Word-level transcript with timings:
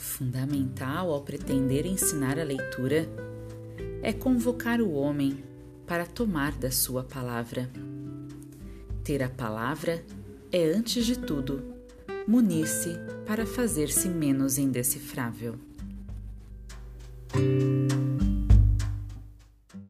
fundamental 0.00 1.12
ao 1.12 1.20
pretender 1.22 1.86
ensinar 1.86 2.38
a 2.38 2.42
leitura 2.42 3.08
é 4.02 4.12
convocar 4.12 4.80
o 4.80 4.92
homem 4.92 5.44
para 5.86 6.06
tomar 6.06 6.52
da 6.52 6.70
sua 6.70 7.04
palavra. 7.04 7.70
Ter 9.04 9.22
a 9.22 9.28
palavra 9.28 10.04
é, 10.50 10.64
antes 10.64 11.04
de 11.04 11.18
tudo, 11.18 11.62
munir-se 12.26 12.96
para 13.26 13.44
fazer-se 13.44 14.08
menos 14.08 14.56
indecifrável. 14.56 15.56